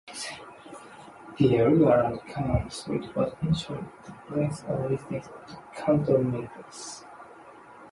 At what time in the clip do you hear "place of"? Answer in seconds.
4.13-4.89